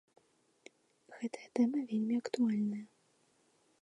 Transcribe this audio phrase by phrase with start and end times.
[1.19, 2.85] Гэтая тэма вельмі актуальная.